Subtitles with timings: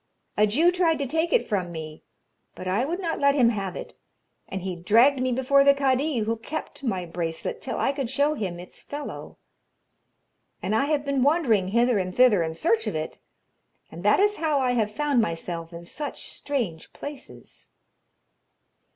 [0.35, 2.01] A Jew tried to take it from me,
[2.55, 3.93] but I would not let him have it,
[4.47, 8.33] and he dragged me before the kadi, who kept my bracelet till I could show
[8.33, 9.37] him its fellow.
[10.59, 13.19] And I have been wandering hither and thither in search of it,
[13.91, 17.69] and that is how I have found myself in such strange places.'